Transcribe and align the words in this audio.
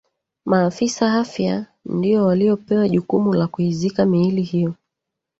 maafisa 0.45 1.13
afya 1.19 1.65
ndio 1.85 2.25
waliopewa 2.25 2.89
jukumu 2.89 3.33
la 3.33 3.47
kuizika 3.47 4.05
miili 4.05 4.41
hiyo 4.41 4.73